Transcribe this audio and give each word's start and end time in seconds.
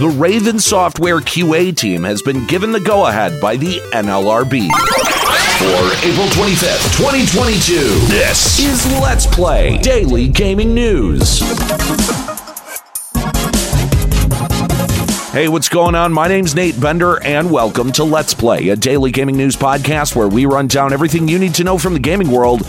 The 0.00 0.08
Raven 0.08 0.58
Software 0.58 1.18
QA 1.18 1.76
team 1.76 2.04
has 2.04 2.22
been 2.22 2.46
given 2.46 2.72
the 2.72 2.80
go-ahead 2.80 3.38
by 3.38 3.58
the 3.58 3.80
NLRB. 3.92 4.70
For 5.58 6.08
April 6.08 6.26
25th, 6.28 6.96
2022, 6.96 7.74
this 8.06 8.58
is 8.60 8.90
Let's 9.02 9.26
Play 9.26 9.76
Daily 9.82 10.26
Gaming 10.26 10.72
News. 10.72 11.40
Hey, 15.32 15.48
what's 15.48 15.68
going 15.68 15.94
on? 15.94 16.14
My 16.14 16.28
name's 16.28 16.54
Nate 16.54 16.80
Bender, 16.80 17.22
and 17.22 17.50
welcome 17.50 17.92
to 17.92 18.02
Let's 18.02 18.32
Play, 18.32 18.70
a 18.70 18.76
daily 18.76 19.10
gaming 19.10 19.36
news 19.36 19.54
podcast 19.54 20.16
where 20.16 20.28
we 20.28 20.46
run 20.46 20.66
down 20.66 20.94
everything 20.94 21.28
you 21.28 21.38
need 21.38 21.54
to 21.56 21.64
know 21.64 21.76
from 21.76 21.92
the 21.92 22.00
gaming 22.00 22.30
world 22.30 22.66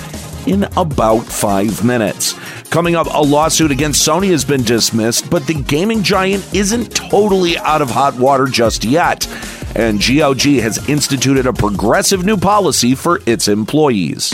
in 0.47 0.63
about 0.77 1.21
five 1.21 1.83
minutes. 1.83 2.33
Coming 2.69 2.95
up, 2.95 3.07
a 3.07 3.21
lawsuit 3.21 3.71
against 3.71 4.07
Sony 4.07 4.29
has 4.31 4.45
been 4.45 4.63
dismissed, 4.63 5.29
but 5.29 5.47
the 5.47 5.53
gaming 5.53 6.03
giant 6.03 6.53
isn't 6.53 6.95
totally 6.95 7.57
out 7.57 7.81
of 7.81 7.89
hot 7.89 8.15
water 8.15 8.47
just 8.47 8.83
yet. 8.83 9.27
And 9.75 9.99
GOG 9.99 10.41
has 10.61 10.89
instituted 10.89 11.45
a 11.45 11.53
progressive 11.53 12.25
new 12.25 12.37
policy 12.37 12.95
for 12.95 13.21
its 13.25 13.47
employees. 13.47 14.33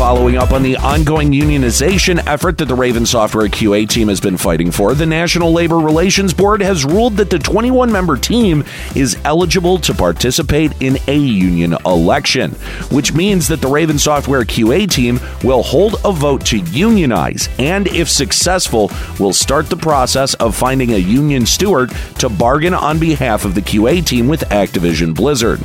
Following 0.00 0.38
up 0.38 0.52
on 0.52 0.62
the 0.62 0.78
ongoing 0.78 1.30
unionization 1.30 2.26
effort 2.26 2.56
that 2.56 2.64
the 2.64 2.74
Raven 2.74 3.04
Software 3.04 3.48
QA 3.48 3.86
team 3.86 4.08
has 4.08 4.18
been 4.18 4.38
fighting 4.38 4.70
for, 4.70 4.94
the 4.94 5.04
National 5.04 5.52
Labor 5.52 5.76
Relations 5.76 6.32
Board 6.32 6.62
has 6.62 6.86
ruled 6.86 7.18
that 7.18 7.28
the 7.28 7.38
21 7.38 7.92
member 7.92 8.16
team 8.16 8.64
is 8.96 9.18
eligible 9.26 9.78
to 9.80 9.92
participate 9.92 10.72
in 10.80 10.96
a 11.06 11.18
union 11.18 11.76
election, 11.84 12.52
which 12.90 13.12
means 13.12 13.46
that 13.48 13.60
the 13.60 13.68
Raven 13.68 13.98
Software 13.98 14.42
QA 14.42 14.90
team 14.90 15.20
will 15.44 15.62
hold 15.62 15.96
a 16.02 16.12
vote 16.12 16.46
to 16.46 16.60
unionize, 16.60 17.50
and 17.58 17.86
if 17.88 18.08
successful, 18.08 18.90
will 19.18 19.34
start 19.34 19.68
the 19.68 19.76
process 19.76 20.32
of 20.36 20.56
finding 20.56 20.94
a 20.94 20.96
union 20.96 21.44
steward 21.44 21.92
to 22.20 22.30
bargain 22.30 22.72
on 22.72 22.98
behalf 22.98 23.44
of 23.44 23.54
the 23.54 23.60
QA 23.60 24.02
team 24.02 24.28
with 24.28 24.40
Activision 24.48 25.14
Blizzard. 25.14 25.60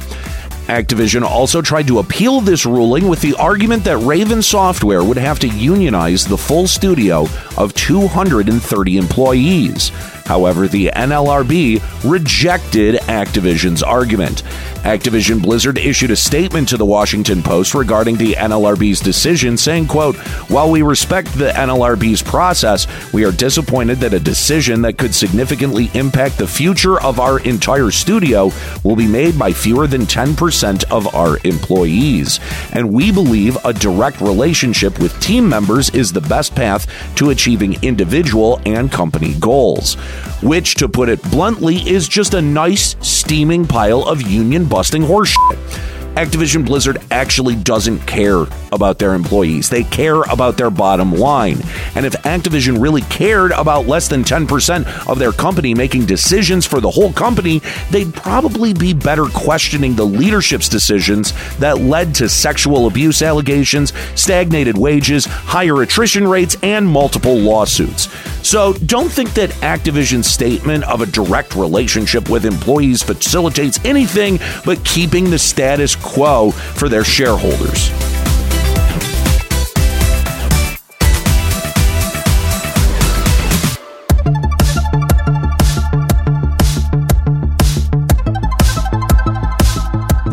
Activision 0.68 1.22
also 1.22 1.62
tried 1.62 1.86
to 1.88 2.00
appeal 2.00 2.42
this 2.42 2.66
ruling 2.66 3.08
with 3.08 3.22
the 3.22 3.36
argument 3.36 3.84
that 3.84 4.00
Raven 4.00 4.42
Software 4.42 5.04
would 5.04 5.18
have 5.18 5.38
to 5.40 5.48
unionize 5.48 6.26
the 6.26 6.38
full 6.38 6.66
studio 6.68 7.28
of 7.56 7.74
230 7.76 8.98
employees. 8.98 9.92
However, 10.26 10.68
the 10.68 10.92
NLRB 10.96 11.82
rejected 12.04 12.96
Activision's 13.02 13.84
argument. 13.84 14.44
Activision 14.86 15.42
Blizzard 15.42 15.80
issued 15.80 16.12
a 16.12 16.16
statement 16.16 16.70
to 16.70 16.78
the 16.78 16.86
Washington 16.86 17.42
Post 17.42 17.74
regarding 17.74 18.18
the 18.18 18.34
NLRB's 18.34 19.00
decision, 19.00 19.58
saying, 19.58 19.88
quote, 19.88 20.16
While 20.48 20.70
we 20.70 20.84
respect 20.84 21.34
the 21.34 21.50
NLRB's 21.50 22.22
process, 22.22 22.86
we 23.12 23.26
are 23.26 23.32
disappointed 23.32 23.98
that 24.00 24.14
a 24.14 24.20
decision 24.20 24.84
that 24.84 25.00
could 25.00 25.14
significantly 25.16 25.90
impact 25.96 26.38
the 26.38 26.48
future 26.48 27.02
of 27.02 27.20
our 27.20 27.40
entire 27.40 27.90
studio 27.90 28.52
will 28.84 28.96
be 28.96 29.08
made 29.08 29.40
by 29.40 29.52
fewer 29.52 29.88
than 29.88 30.02
10% 30.02 30.84
of 30.92 31.14
our 31.16 31.40
employees. 31.44 32.40
And 32.74 32.94
we 32.94 33.12
believe 33.12 33.58
a 33.66 33.74
direct 33.74 34.22
relationship 34.22 35.00
with 35.00 35.20
team 35.20 35.50
members 35.50 35.90
is 35.92 36.14
the 36.14 36.22
best 36.22 36.54
path 36.56 36.86
to 37.16 37.32
achieving 37.32 37.84
individual 37.84 38.62
and 38.66 38.92
company 38.92 39.34
goals 39.40 39.98
which, 40.42 40.76
to 40.76 40.90
put 40.90 41.10
it 41.10 41.22
bluntly, 41.24 41.78
is 41.78 42.08
just 42.08 42.34
a 42.34 42.42
nice, 42.42 42.96
steaming 43.02 43.66
pile 43.66 44.04
of 44.04 44.22
union 44.22 44.66
busting 44.66 45.02
horseshit. 45.02 45.95
Activision 46.16 46.66
Blizzard 46.66 46.98
actually 47.12 47.56
doesn't 47.56 48.00
care 48.08 48.46
about 48.72 49.00
their 49.00 49.14
employees. 49.14 49.70
They 49.70 49.84
care 49.84 50.22
about 50.24 50.56
their 50.56 50.70
bottom 50.70 51.12
line. 51.12 51.58
And 51.96 52.06
if 52.06 52.14
Activision 52.24 52.82
really 52.82 53.02
cared 53.04 53.52
about 53.52 53.86
less 53.86 54.08
than 54.08 54.24
10% 54.24 55.10
of 55.10 55.20
their 55.20 55.34
company 55.34 55.74
making 55.74 56.06
decisions 56.06 56.66
for 56.66 56.80
the 56.80 56.90
whole 56.90 57.12
company, 57.12 57.62
they'd 57.92 58.14
probably 58.14 58.74
be 58.74 58.94
better 58.94 59.26
questioning 59.26 59.94
the 59.94 60.06
leadership's 60.06 60.70
decisions 60.70 61.34
that 61.58 61.80
led 61.80 62.16
to 62.16 62.30
sexual 62.30 62.88
abuse 62.88 63.22
allegations, 63.22 63.92
stagnated 64.16 64.78
wages, 64.78 65.26
higher 65.26 65.82
attrition 65.82 66.26
rates, 66.26 66.56
and 66.64 66.88
multiple 66.88 67.38
lawsuits. 67.38 68.08
So 68.48 68.74
don't 68.74 69.12
think 69.12 69.34
that 69.34 69.50
Activision's 69.62 70.28
statement 70.28 70.84
of 70.86 71.02
a 71.02 71.08
direct 71.08 71.56
relationship 71.56 72.30
with 72.30 72.46
employees 72.46 73.02
facilitates 73.04 73.84
anything 73.84 74.40
but 74.64 74.84
keeping 74.86 75.30
the 75.30 75.40
status 75.40 75.96
quo 76.06 76.52
for 76.52 76.88
their 76.88 77.04
shareholders. 77.04 77.92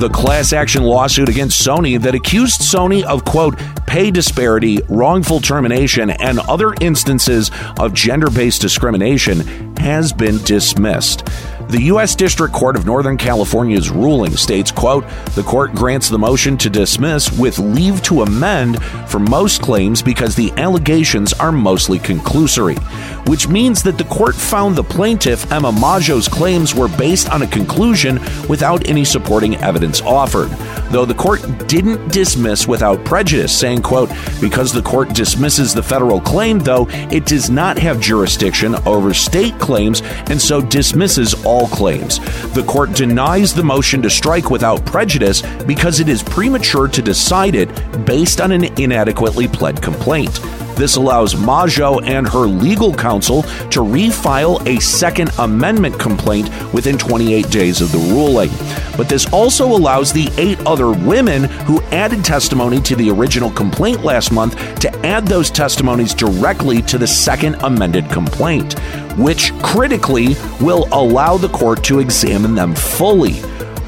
the 0.02 0.08
class 0.08 0.52
action 0.52 0.82
lawsuit 0.82 1.28
against 1.28 1.64
Sony 1.64 1.96
that 2.02 2.12
accused 2.12 2.60
Sony 2.60 3.04
of, 3.04 3.24
quote, 3.24 3.56
pay 3.86 4.10
disparity, 4.10 4.80
wrongful 4.88 5.38
termination, 5.38 6.10
and 6.10 6.40
other 6.40 6.74
instances 6.80 7.52
of 7.78 7.94
gender 7.94 8.28
based 8.28 8.60
discrimination 8.60 9.76
has 9.76 10.12
been 10.12 10.38
dismissed. 10.42 11.28
The 11.72 11.84
U.S. 11.84 12.14
District 12.14 12.52
Court 12.52 12.76
of 12.76 12.84
Northern 12.84 13.16
California's 13.16 13.88
ruling 13.88 14.36
states, 14.36 14.70
quote, 14.70 15.08
the 15.34 15.42
court 15.42 15.72
grants 15.72 16.10
the 16.10 16.18
motion 16.18 16.58
to 16.58 16.68
dismiss 16.68 17.32
with 17.32 17.58
leave 17.58 18.02
to 18.02 18.20
amend 18.20 18.84
for 19.08 19.18
most 19.18 19.62
claims 19.62 20.02
because 20.02 20.36
the 20.36 20.52
allegations 20.58 21.32
are 21.32 21.50
mostly 21.50 21.98
conclusory, 21.98 22.78
which 23.26 23.48
means 23.48 23.82
that 23.84 23.96
the 23.96 24.04
court 24.04 24.34
found 24.34 24.76
the 24.76 24.84
plaintiff, 24.84 25.50
Emma 25.50 25.72
Majo's 25.72 26.28
claims 26.28 26.74
were 26.74 26.88
based 26.88 27.30
on 27.30 27.40
a 27.40 27.46
conclusion 27.46 28.20
without 28.50 28.86
any 28.86 29.02
supporting 29.02 29.56
evidence 29.56 30.02
offered. 30.02 30.50
Though 30.90 31.06
the 31.06 31.14
court 31.14 31.40
didn't 31.68 32.12
dismiss 32.12 32.68
without 32.68 33.02
prejudice, 33.06 33.58
saying, 33.58 33.80
quote, 33.80 34.10
because 34.42 34.74
the 34.74 34.82
court 34.82 35.14
dismisses 35.14 35.72
the 35.72 35.82
federal 35.82 36.20
claim, 36.20 36.58
though, 36.58 36.86
it 37.10 37.24
does 37.24 37.48
not 37.48 37.78
have 37.78 37.98
jurisdiction 37.98 38.74
over 38.84 39.14
state 39.14 39.58
claims 39.58 40.02
and 40.28 40.38
so 40.38 40.60
dismisses 40.60 41.32
all 41.46 41.61
all 41.62 41.68
claims. 41.68 42.18
The 42.54 42.64
court 42.64 42.92
denies 42.92 43.54
the 43.54 43.62
motion 43.62 44.02
to 44.02 44.10
strike 44.10 44.50
without 44.50 44.84
prejudice 44.84 45.42
because 45.64 46.00
it 46.00 46.08
is 46.08 46.22
premature 46.22 46.88
to 46.88 47.02
decide 47.02 47.54
it 47.54 47.68
based 48.04 48.40
on 48.40 48.52
an 48.52 48.64
inadequately 48.80 49.46
pled 49.46 49.80
complaint. 49.80 50.40
This 50.74 50.96
allows 50.96 51.36
Majo 51.36 52.00
and 52.00 52.26
her 52.28 52.46
legal 52.46 52.94
counsel 52.94 53.42
to 53.42 53.80
refile 53.80 54.66
a 54.66 54.80
Second 54.80 55.30
Amendment 55.38 55.98
complaint 55.98 56.48
within 56.72 56.98
28 56.98 57.50
days 57.50 57.80
of 57.80 57.92
the 57.92 57.98
ruling. 57.98 58.50
But 58.96 59.08
this 59.08 59.30
also 59.32 59.66
allows 59.66 60.12
the 60.12 60.30
eight 60.38 60.58
other 60.66 60.90
women 60.90 61.44
who 61.44 61.82
added 61.92 62.24
testimony 62.24 62.80
to 62.82 62.96
the 62.96 63.10
original 63.10 63.50
complaint 63.50 64.02
last 64.04 64.32
month 64.32 64.56
to 64.80 65.06
add 65.06 65.26
those 65.26 65.50
testimonies 65.50 66.14
directly 66.14 66.82
to 66.82 66.98
the 66.98 67.06
Second 67.06 67.56
Amended 67.56 68.08
complaint, 68.10 68.78
which 69.16 69.52
critically 69.62 70.36
will 70.60 70.88
allow 70.92 71.36
the 71.36 71.48
court 71.48 71.84
to 71.84 72.00
examine 72.00 72.54
them 72.54 72.74
fully. 72.74 73.40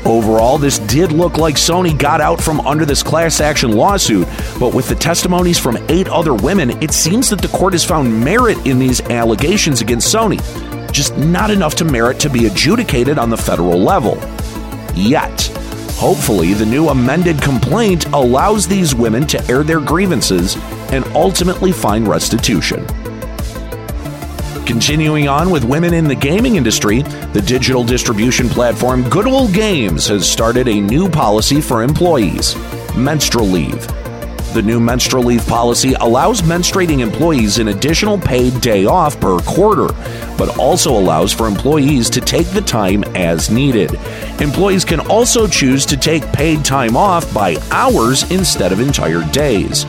Overall, 0.07 0.59
this 0.59 0.79
did 0.81 1.13
look 1.13 1.39
like 1.39 1.55
Sony 1.55 1.99
got 1.99 2.21
out 2.21 2.39
from 2.39 2.61
under 2.61 2.85
this 2.85 3.03
class 3.03 3.41
action 3.41 3.73
lawsuit, 3.73 4.29
but 4.61 4.75
with 4.75 4.87
the 4.87 4.95
testimonies 4.95 5.59
from 5.59 5.79
eight 5.89 6.09
other 6.09 6.35
women, 6.35 6.71
it 6.83 6.93
seems 6.93 7.31
that 7.31 7.41
the 7.41 7.49
court 7.49 7.73
has 7.73 7.85
found 7.85 8.23
merit 8.23 8.59
in 8.67 8.79
these 8.79 9.01
allegations 9.03 9.81
against 9.81 10.15
Sony, 10.15 10.43
just 10.93 11.17
not 11.17 11.51
enough 11.51 11.75
to 11.77 11.87
merit 11.87 12.21
to 12.21 12.29
be 12.29 12.47
adjudicated 12.47 13.19
on 13.19 13.31
the 13.31 13.37
federal 13.37 13.79
level. 13.79 14.17
Yet. 14.95 15.51
Hopefully, 15.97 16.53
the 16.55 16.67
new 16.67 16.89
amended 16.89 17.41
complaint 17.41 18.07
allows 18.07 18.67
these 18.69 18.95
women 18.95 19.27
to 19.29 19.43
air 19.51 19.63
their 19.63 19.81
grievances 19.81 20.57
and 20.93 21.05
ultimately 21.15 21.73
find 21.73 22.07
restitution. 22.07 22.85
Continuing 24.67 25.29
on 25.29 25.51
with 25.51 25.63
women 25.63 25.93
in 25.93 26.09
the 26.09 26.15
gaming 26.15 26.57
industry, 26.57 27.03
the 27.33 27.43
digital 27.43 27.85
distribution 27.85 28.49
platform 28.49 29.09
Good 29.11 29.27
Old 29.27 29.53
Games 29.53 30.07
has 30.09 30.29
started 30.29 30.69
a 30.69 30.81
new 30.81 31.09
policy 31.09 31.61
for 31.61 31.83
employees 31.83 32.57
menstrual 32.97 33.47
leave. 33.47 33.87
The 34.55 34.63
new 34.63 34.81
menstrual 34.81 35.25
leave 35.25 35.47
policy 35.47 35.95
allows 35.95 36.41
menstruating 36.43 37.01
employees 37.01 37.59
an 37.59 37.69
additional 37.69 38.17
paid 38.17 38.61
day 38.61 38.87
off 38.87 39.21
per 39.21 39.39
quarter, 39.41 39.89
but 40.39 40.57
also 40.59 40.93
allows 40.93 41.33
for 41.33 41.47
employees 41.47 42.09
to 42.11 42.21
take 42.21 42.47
the 42.47 42.61
time 42.61 43.05
as 43.17 43.51
needed. 43.51 43.95
Employees 44.41 44.85
can 44.85 45.01
also 45.01 45.47
choose 45.47 45.85
to 45.87 45.97
take 45.97 46.23
paid 46.33 46.65
time 46.65 46.97
off 46.97 47.33
by 47.35 47.57
hours 47.71 48.31
instead 48.31 48.73
of 48.73 48.81
entire 48.81 49.29
days. 49.33 49.85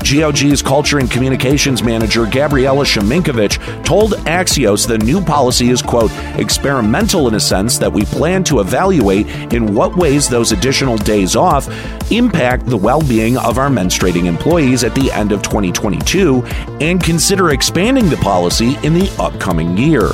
GOG's 0.00 0.62
Culture 0.62 0.98
and 0.98 1.10
Communications 1.10 1.82
Manager 1.82 2.26
Gabriela 2.26 2.84
Sheminkovich 2.84 3.84
told 3.84 4.12
Axios 4.26 4.86
the 4.86 4.98
new 4.98 5.20
policy 5.20 5.70
is, 5.70 5.82
quote, 5.82 6.10
experimental 6.38 7.28
in 7.28 7.34
a 7.34 7.40
sense 7.40 7.78
that 7.78 7.92
we 7.92 8.04
plan 8.04 8.44
to 8.44 8.60
evaluate 8.60 9.26
in 9.52 9.74
what 9.74 9.96
ways 9.96 10.28
those 10.28 10.52
additional 10.52 10.96
days 10.96 11.36
off 11.36 11.68
impact 12.12 12.66
the 12.66 12.76
well 12.76 13.00
being 13.02 13.36
of 13.38 13.58
our 13.58 13.68
menstruating 13.68 14.26
employees 14.26 14.84
at 14.84 14.94
the 14.94 15.10
end 15.12 15.32
of 15.32 15.42
2022 15.42 16.44
and 16.80 17.02
consider 17.02 17.50
expanding 17.50 18.08
the 18.08 18.16
policy 18.18 18.76
in 18.82 18.94
the 18.94 19.10
upcoming 19.18 19.76
year. 19.76 20.10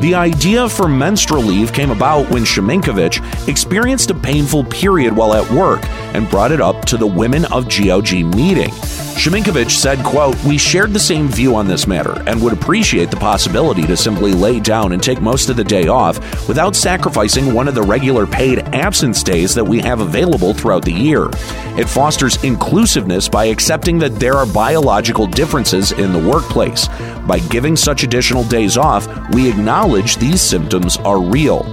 The 0.00 0.14
idea 0.14 0.68
for 0.68 0.86
menstrual 0.86 1.42
leave 1.42 1.72
came 1.72 1.90
about 1.90 2.30
when 2.30 2.44
Sheminkovich 2.44 3.48
experienced 3.48 4.10
a 4.10 4.14
painful 4.14 4.62
period 4.62 5.12
while 5.12 5.34
at 5.34 5.50
work 5.50 5.84
and 6.14 6.30
brought 6.30 6.52
it 6.52 6.60
up 6.60 6.84
to 6.86 6.96
the 6.96 7.06
Women 7.06 7.44
of 7.46 7.68
GOG 7.68 8.12
meeting. 8.24 8.70
Sheminkovich 9.18 9.72
said, 9.72 9.98
quote, 10.04 10.40
We 10.44 10.56
shared 10.56 10.92
the 10.92 11.00
same 11.00 11.26
view 11.26 11.56
on 11.56 11.66
this 11.66 11.88
matter 11.88 12.22
and 12.28 12.40
would 12.40 12.52
appreciate 12.52 13.10
the 13.10 13.16
possibility 13.16 13.84
to 13.88 13.96
simply 13.96 14.30
lay 14.30 14.60
down 14.60 14.92
and 14.92 15.02
take 15.02 15.20
most 15.20 15.48
of 15.48 15.56
the 15.56 15.64
day 15.64 15.88
off 15.88 16.46
without 16.46 16.76
sacrificing 16.76 17.52
one 17.52 17.66
of 17.66 17.74
the 17.74 17.82
regular 17.82 18.28
paid 18.28 18.60
absence 18.72 19.24
days 19.24 19.52
that 19.56 19.64
we 19.64 19.80
have 19.80 19.98
available 19.98 20.54
throughout 20.54 20.84
the 20.84 20.92
year. 20.92 21.28
It 21.76 21.88
fosters 21.88 22.42
inclusiveness 22.44 23.28
by 23.28 23.46
accepting 23.46 23.98
that 23.98 24.14
there 24.20 24.34
are 24.34 24.46
biological 24.46 25.26
differences 25.26 25.90
in 25.90 26.12
the 26.12 26.28
workplace. 26.30 26.86
By 27.26 27.40
giving 27.50 27.74
such 27.74 28.04
additional 28.04 28.44
days 28.44 28.76
off, 28.76 29.08
we 29.34 29.50
acknowledge 29.50 29.87
these 30.16 30.40
symptoms 30.40 30.96
are 30.98 31.20
real. 31.20 31.64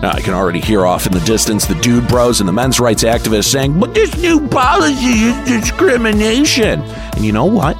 Now, 0.00 0.12
I 0.12 0.20
can 0.20 0.32
already 0.32 0.60
hear 0.60 0.86
off 0.86 1.06
in 1.06 1.12
the 1.12 1.20
distance 1.20 1.66
the 1.66 1.74
dude 1.76 2.08
bros 2.08 2.40
and 2.40 2.48
the 2.48 2.52
men's 2.52 2.80
rights 2.80 3.04
activists 3.04 3.50
saying, 3.50 3.78
but 3.78 3.94
this 3.94 4.16
new 4.16 4.46
policy 4.48 5.24
is 5.24 5.46
discrimination. 5.46 6.80
And 6.80 7.24
you 7.24 7.32
know 7.32 7.44
what? 7.44 7.76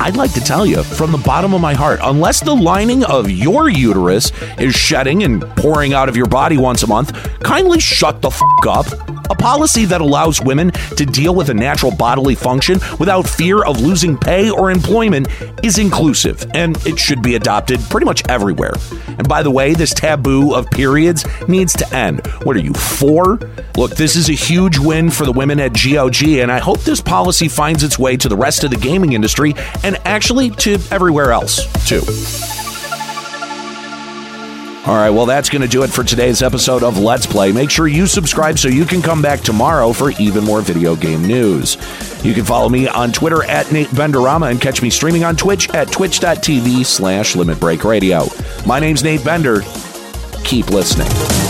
I'd 0.00 0.16
like 0.16 0.32
to 0.32 0.40
tell 0.40 0.64
you 0.64 0.82
from 0.82 1.12
the 1.12 1.18
bottom 1.18 1.52
of 1.52 1.60
my 1.60 1.74
heart, 1.74 2.00
unless 2.02 2.40
the 2.40 2.54
lining 2.54 3.04
of 3.04 3.30
your 3.30 3.68
uterus 3.68 4.32
is 4.58 4.74
shedding 4.74 5.22
and 5.22 5.42
pouring 5.56 5.92
out 5.92 6.08
of 6.08 6.16
your 6.16 6.26
body 6.26 6.56
once 6.56 6.82
a 6.82 6.86
month, 6.86 7.12
kindly 7.40 7.78
shut 7.78 8.22
the 8.22 8.28
f 8.28 8.40
up. 8.66 9.19
A 9.30 9.34
policy 9.34 9.84
that 9.84 10.00
allows 10.00 10.42
women 10.42 10.72
to 10.96 11.06
deal 11.06 11.34
with 11.34 11.50
a 11.50 11.54
natural 11.54 11.94
bodily 11.94 12.34
function 12.34 12.80
without 12.98 13.28
fear 13.28 13.64
of 13.64 13.80
losing 13.80 14.18
pay 14.18 14.50
or 14.50 14.70
employment 14.72 15.28
is 15.62 15.78
inclusive, 15.78 16.44
and 16.52 16.76
it 16.84 16.98
should 16.98 17.22
be 17.22 17.36
adopted 17.36 17.80
pretty 17.90 18.06
much 18.06 18.28
everywhere. 18.28 18.74
And 19.06 19.28
by 19.28 19.42
the 19.44 19.50
way, 19.50 19.72
this 19.72 19.94
taboo 19.94 20.52
of 20.54 20.68
periods 20.70 21.24
needs 21.48 21.72
to 21.74 21.94
end. 21.94 22.26
What 22.42 22.56
are 22.56 22.60
you, 22.60 22.74
for? 22.74 23.38
Look, 23.76 23.92
this 23.92 24.16
is 24.16 24.28
a 24.28 24.34
huge 24.34 24.78
win 24.78 25.10
for 25.10 25.24
the 25.24 25.32
women 25.32 25.60
at 25.60 25.74
GOG, 25.74 26.22
and 26.40 26.50
I 26.50 26.58
hope 26.58 26.80
this 26.80 27.00
policy 27.00 27.48
finds 27.48 27.84
its 27.84 27.98
way 27.98 28.16
to 28.16 28.28
the 28.28 28.36
rest 28.36 28.64
of 28.64 28.70
the 28.70 28.76
gaming 28.76 29.12
industry 29.12 29.54
and 29.84 29.96
actually 30.04 30.50
to 30.50 30.78
everywhere 30.90 31.30
else, 31.30 31.66
too. 31.88 32.02
All 34.86 34.94
right, 34.96 35.10
well, 35.10 35.26
that's 35.26 35.50
going 35.50 35.60
to 35.60 35.68
do 35.68 35.82
it 35.82 35.90
for 35.90 36.02
today's 36.02 36.42
episode 36.42 36.82
of 36.82 36.98
Let's 36.98 37.26
Play. 37.26 37.52
Make 37.52 37.68
sure 37.68 37.86
you 37.86 38.06
subscribe 38.06 38.58
so 38.58 38.68
you 38.68 38.86
can 38.86 39.02
come 39.02 39.20
back 39.20 39.40
tomorrow 39.40 39.92
for 39.92 40.12
even 40.12 40.42
more 40.42 40.62
video 40.62 40.96
game 40.96 41.22
news. 41.22 41.76
You 42.24 42.32
can 42.32 42.46
follow 42.46 42.70
me 42.70 42.88
on 42.88 43.12
Twitter 43.12 43.44
at 43.44 43.70
Nate 43.70 43.88
Benderama 43.88 44.50
and 44.50 44.58
catch 44.58 44.80
me 44.80 44.88
streaming 44.88 45.22
on 45.22 45.36
Twitch 45.36 45.68
at 45.74 45.92
twitch.tv 45.92 46.86
slash 46.86 47.36
Limit 47.36 47.60
Break 47.60 47.84
Radio. 47.84 48.26
My 48.64 48.80
name's 48.80 49.04
Nate 49.04 49.22
Bender. 49.22 49.60
Keep 50.44 50.70
listening. 50.70 51.49